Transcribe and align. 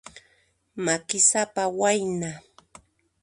Makisapa 0.83 1.63
wayna. 1.79 2.29